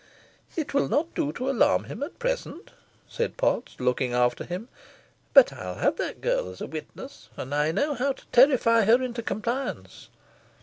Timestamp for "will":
0.73-0.87